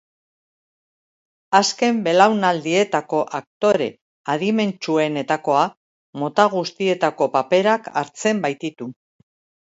[1.57, 3.89] Azken belaunaldietako aktore
[4.35, 5.61] adimentsuenetakoa,
[6.23, 8.89] mota guztietako paperak hartzen baititu.